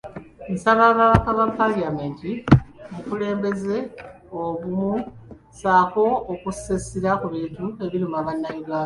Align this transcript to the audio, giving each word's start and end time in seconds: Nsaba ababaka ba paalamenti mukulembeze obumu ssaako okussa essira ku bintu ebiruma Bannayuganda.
Nsaba 0.53 0.81
ababaka 0.91 1.29
ba 1.37 1.45
paalamenti 1.57 2.31
mukulembeze 2.93 3.77
obumu 4.41 4.91
ssaako 5.03 6.05
okussa 6.33 6.71
essira 6.79 7.11
ku 7.21 7.27
bintu 7.35 7.65
ebiruma 7.85 8.25
Bannayuganda. 8.25 8.79